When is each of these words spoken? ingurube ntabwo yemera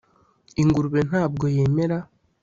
ingurube 0.61 0.99
ntabwo 1.09 1.45
yemera 1.55 1.97